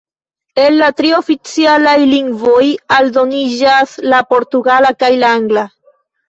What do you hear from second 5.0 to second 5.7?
kaj la angla.